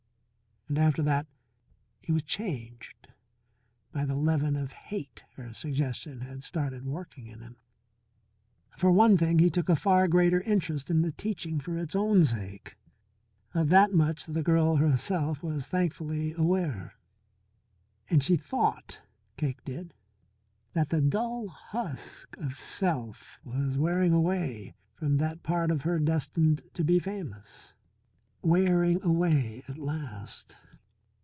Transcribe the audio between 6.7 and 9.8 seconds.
working in him. For one thing, he took a